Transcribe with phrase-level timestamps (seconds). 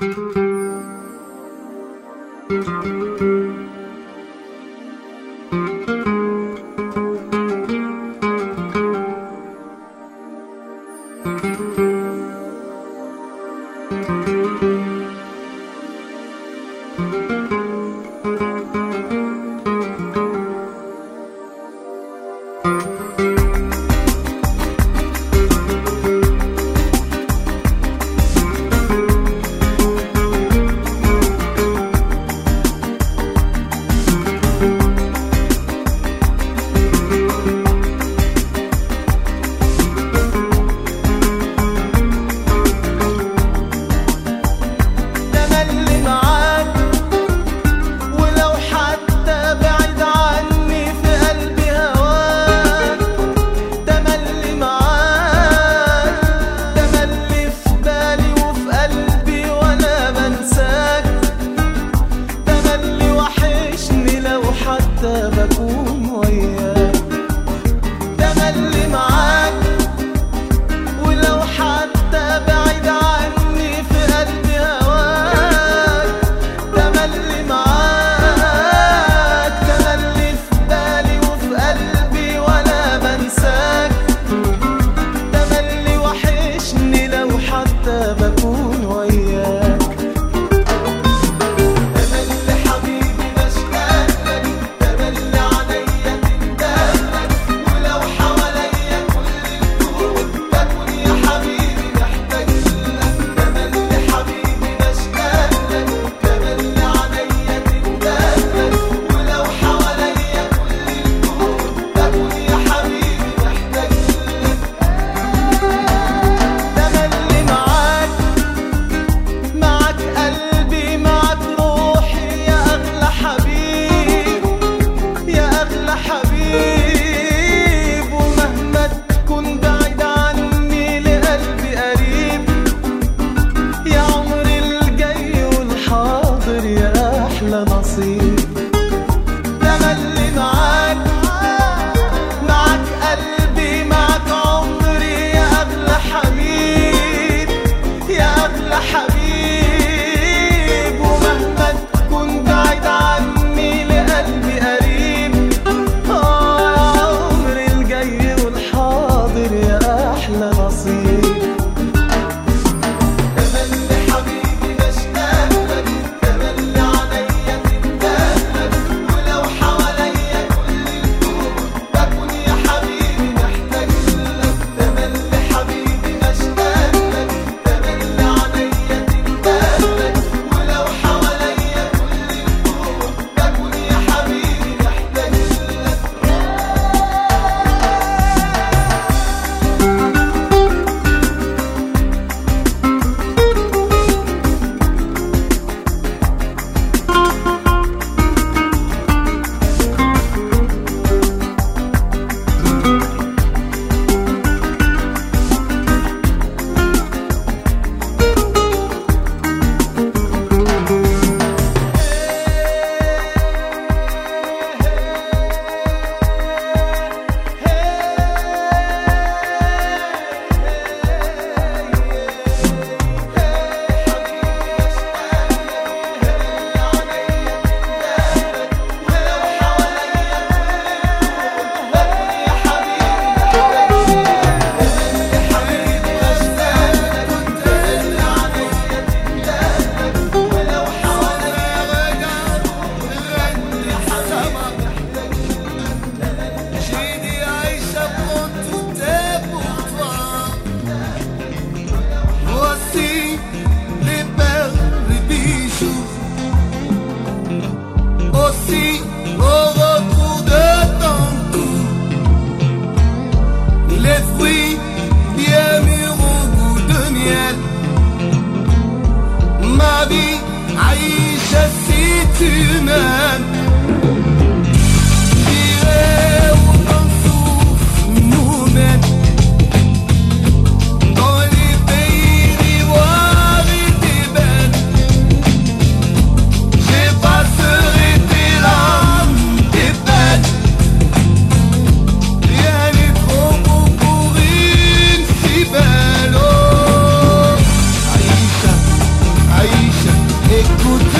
[0.00, 0.80] Música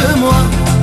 [0.08, 0.79] de moi.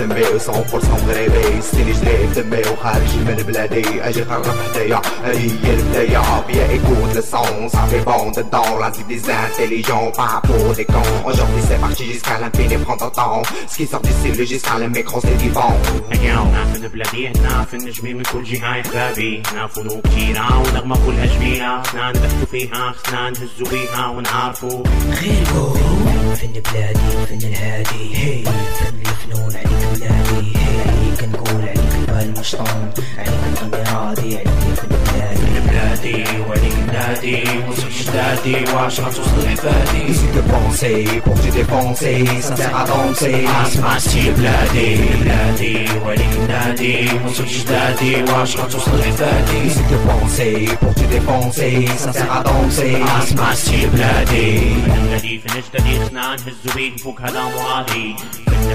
[0.00, 5.50] ونطلق اسرار بسمي 100% مغربي ستيلي جديد دمي وخارج من بلادي أجي غرب حدايا هذه
[5.64, 10.74] هي البداية بيا ايكوت للصون صافي بون dedans la vie des intelligents par rapport aux
[10.80, 14.88] décons aujourd'hui c'est parti jusqu'à l'infini prendre temps ce qui sort d'ici le jusqu'à le
[14.88, 15.76] micro c'est du vent
[16.12, 21.82] اليوم نعرف بلادي نعرف النجمي من كل جهة يا حبابي نعرفوا كتيرة ونغمة كلها جميلة
[21.82, 29.56] خصنا نبحثوا فيها خصنا نهزوا بيها ونعرفوا غيركم فن بلادي فن الهادي هي فن الفنون
[29.56, 36.24] عليك بلادي هي عليك نقول عليك البال مشطون عليك نغني راضي عليك فن بلادي بلادي
[36.48, 42.76] وليك بلادي مصر جدادي وعشرة توصل لحفادي Ici de penser pour te défoncer ça sert
[42.76, 49.98] à danser اسمع سي بلادي بلادي وليك بلادي مصر جدادي وعشرة توصل لحفادي Ici de
[50.08, 56.36] penser pour te défoncer ça sert à danser اسمع سي بلادي بلادي فن جدادي خصنا
[56.36, 58.16] نهزوا بيه فوق هذا معادي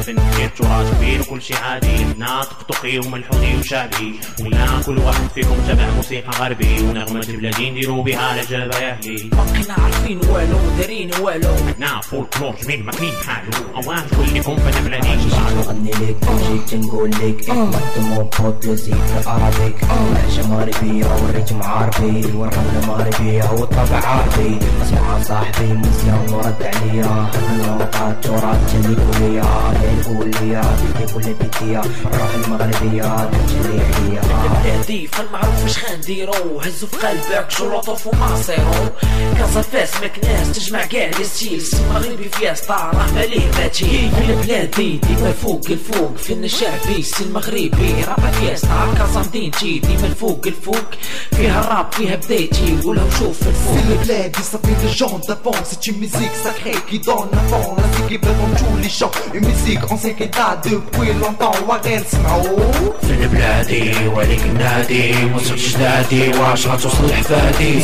[0.04, 4.20] كبير وكل شي عادي لبنا طقطقي وملحوظي وشعبي.
[4.42, 6.82] ولا كل واحد فيكم تبع موسيقى غربي.
[6.82, 9.30] ونغمة بلادي نديروا بها لجابة يا أهلي.
[9.30, 11.50] باقينا عارفين والو دارين والو.
[11.68, 13.52] عندنا فولكلور جميل ماكلين حالو.
[13.76, 15.16] أوان كلكم فن بلادي
[15.58, 22.26] نغني لك جيت نقول لك احمد مو بوت لزيك الارابيك لهجة مغربية والريتم عربي.
[22.36, 24.60] والرملة مغربية والطبع عربي.
[24.82, 27.30] أسمع صاحبي مزيان ورد عليا.
[27.52, 29.00] النقاط تراث جميل
[29.88, 34.22] لي بيتي ولا بيتيا الروح المغربية تجري عليا
[34.64, 38.90] بلادي فالمعروف مش غنديرو هزو في قلبك شلوطوف ومعصيرو
[39.38, 44.98] كازا فاس مكناس تجمع كاع لي ستيل سي مغربي فياستا راه ماليه ماتي في بلادي
[44.98, 50.90] ديما الفوق الفوق فن الشعبي سي المغربي راه فياستا كازا مدينتي ديما الفوق الفوق
[51.32, 55.88] فيها الراب فيها بدايتي ولا شوف الفوق le bled, ça fait des gens d'avant C'est
[55.88, 58.90] une musique sacrée qui donne à fond La musique dans tous les
[59.92, 67.08] ancienne qui date depuis longtemps وغير سمعوا فن بلادي وليك بلادي مصر جدادي وعشرة توصل
[67.08, 67.82] لحفادي.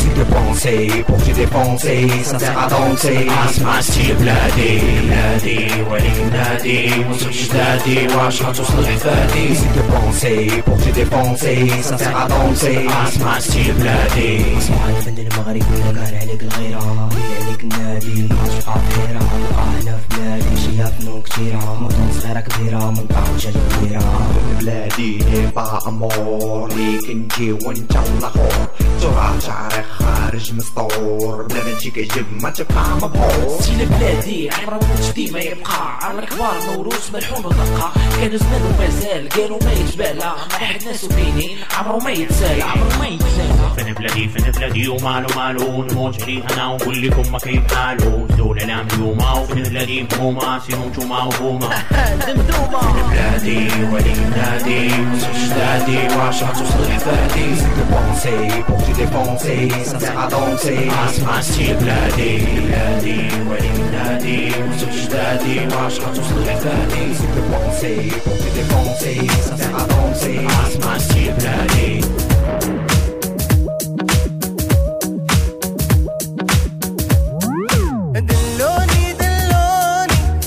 [1.08, 3.30] Pour te défoncer ça sert à danser.
[3.46, 9.48] اسمع سي بلادي بلادي وليك بلادي مصر جدادي وعشرة توصل لحفادي.
[10.66, 12.90] Pour te défoncer ça sert à danser.
[13.08, 17.10] اسمع سي بلادي اسمع الفن المغربي ولا قال عليك الغيرة
[17.42, 23.54] عليك النادي عشقة بحيرة نلقاها في بلادي شيها فنون كتيرة مدن صغيرة كبيرة منطقة وجهة
[23.70, 28.68] كبيرة بلادي نبا امور ليك نجي وانت والاخر
[29.02, 33.62] ترى شعرك خارج مسطور بلا ما تجيك يجب ما تبقى مبهور.
[33.62, 35.98] سينا بلادي عمره موت ديما يبقى.
[36.02, 40.34] على الكبار موروث ملحون ودقة كان زمان ومازال قالوا ما يتبالى.
[40.52, 42.64] ما حد ناس فيني عمره ما يتسالى.
[42.64, 43.63] عمره ما يتسالى.
[43.76, 48.66] فين بلدي فين بلدي ومالو مالو نموت عليه أنا ونقول لكم ما كيف حالو الدولة
[48.66, 51.70] لا مليومة وفين بلادي مهمومة سيهم جمعة وهما
[52.26, 52.36] فين
[53.12, 60.90] بلدي ولي نادي وسط جدادي وعشرة توصل حفادي ديبونسي بوغ تو ديبونسي سا سير دونسي
[61.06, 67.06] اسمع ستيل بلادي بلادي ولي نادي وسط جدادي وعشرة توصل حفادي
[67.36, 72.02] ديبونسي بوغ تو ديبونسي سا سير دونسي اسمع ستيل بلادي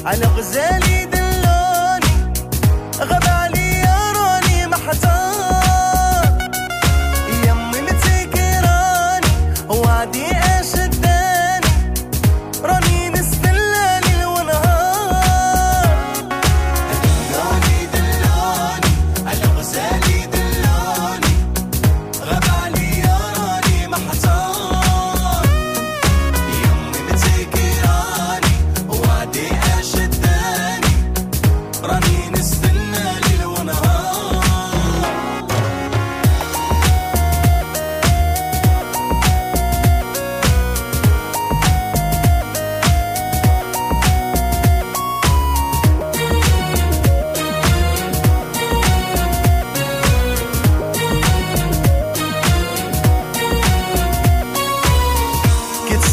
[0.06, 0.85] أنا غزال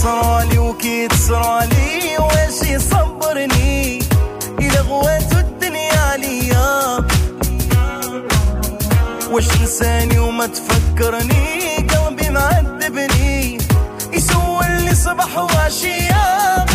[0.04, 4.00] صرالي وكي تصرالي واش يصبرني.
[4.60, 6.98] إذا غواتو الدنيا ليا.
[9.32, 13.58] واش نساني وما تفكرني؟ قلبي معذبني
[14.14, 16.66] يسول لي صبح وعشية.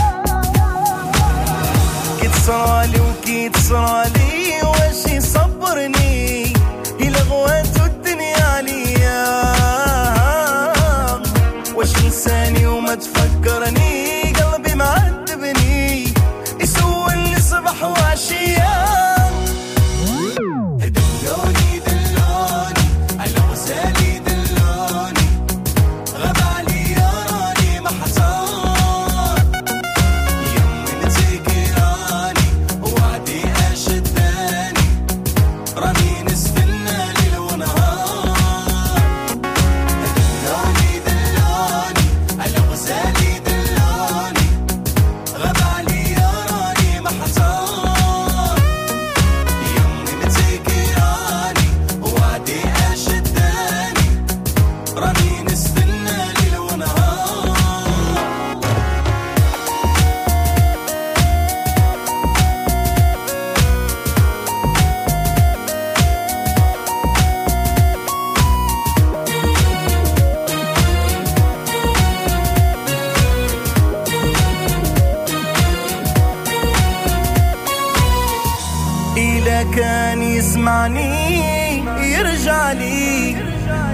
[2.21, 4.18] كي تصرالي وكي تصرالي
[13.49, 14.08] gonna need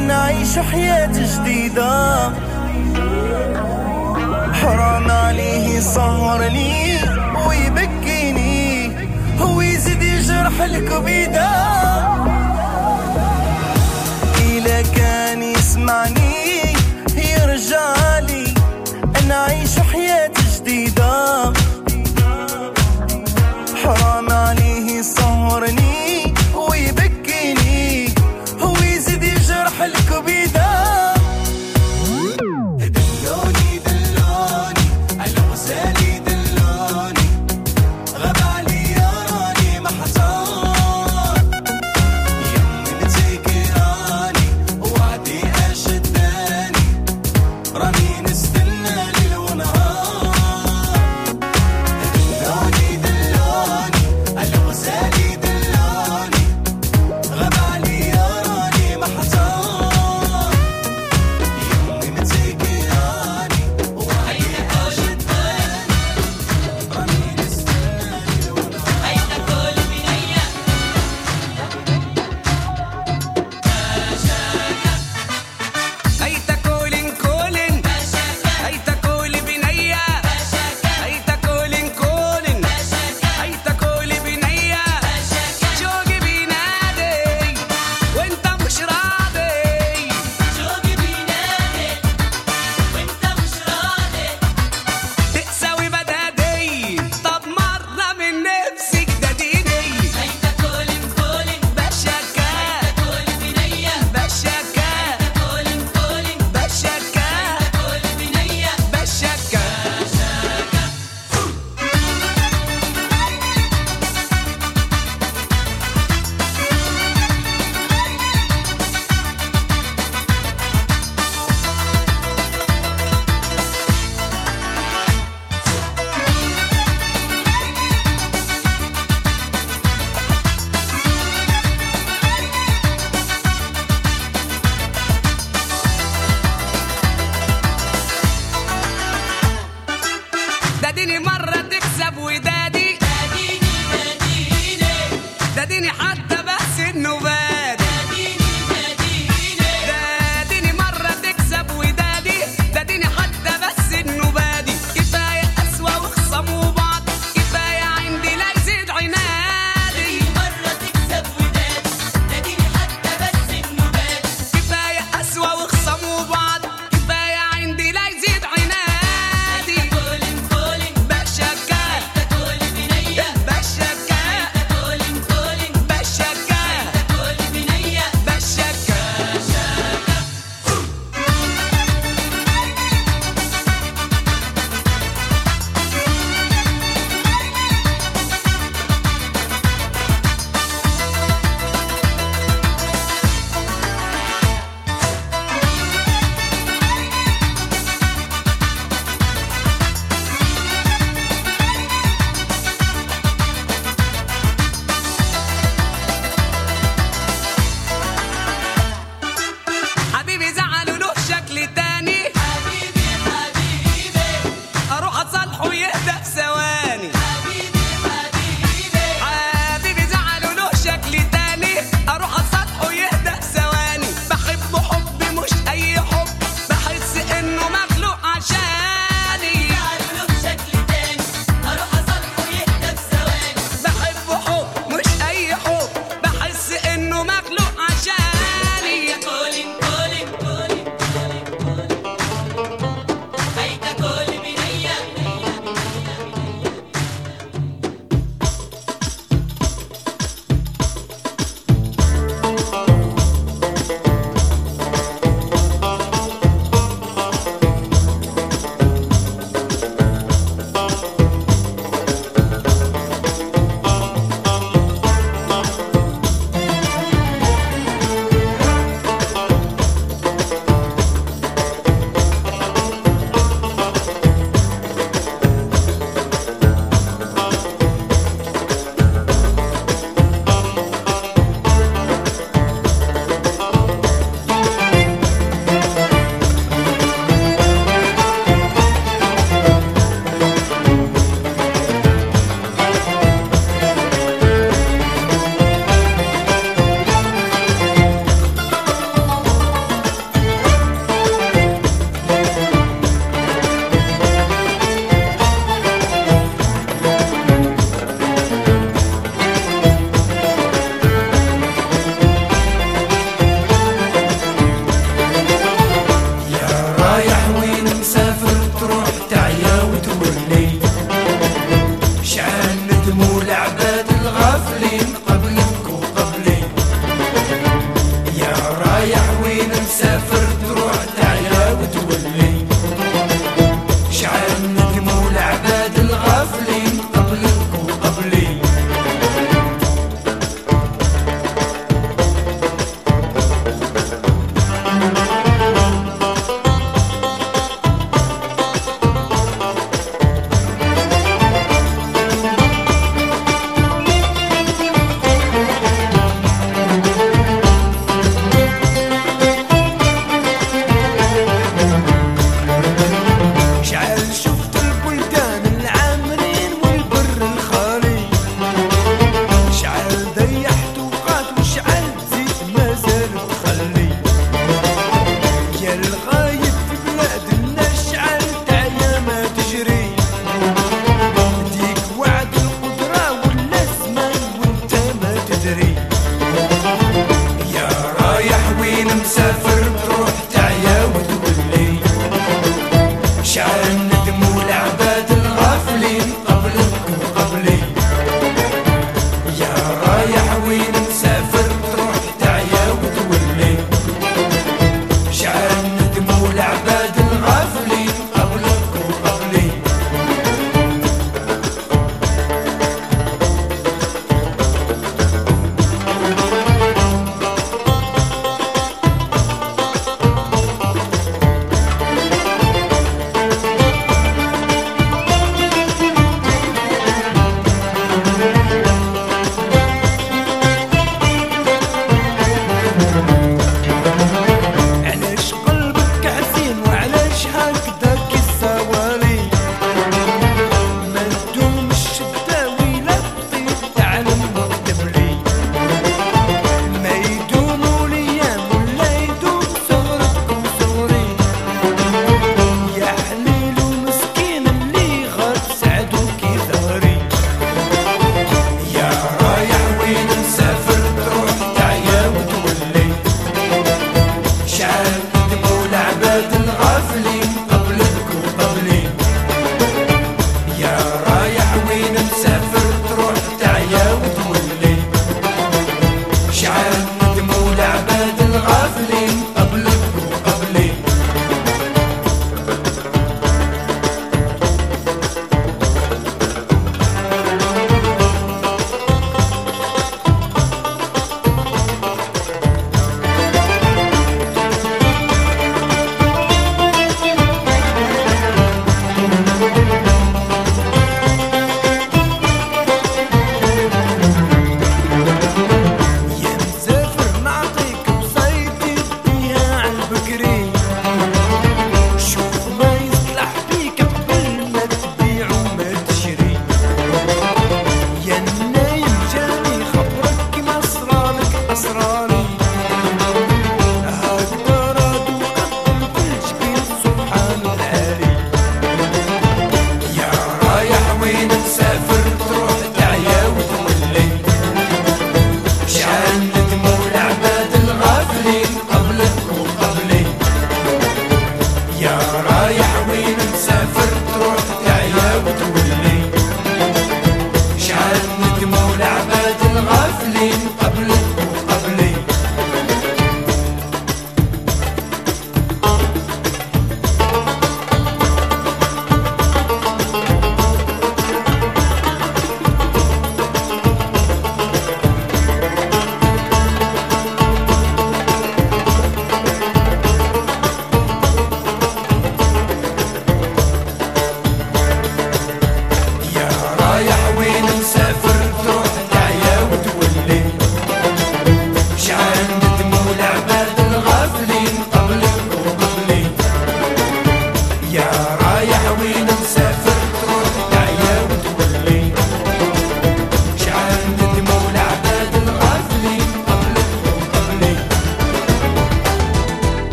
[0.00, 2.30] نعيش حياة جديدة.
[4.52, 6.98] حرام عليه يسهر لي
[7.48, 8.92] ويبكيني.
[9.40, 11.50] هو يزيد يجرح الكبيدة.
[14.40, 16.74] إلا كان يسمعني
[17.16, 18.54] يرجع لي.
[19.28, 21.52] نعيش حياة جديدة.
[23.84, 25.97] حرام عليه يسهرني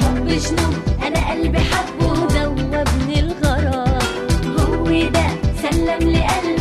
[0.00, 0.74] حب جنون
[1.06, 3.98] أنا قلبي حبه ذوبني الغرام
[4.58, 5.26] هو ده
[5.62, 6.57] سلم لقلبي.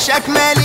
[0.00, 0.59] عيش أكمل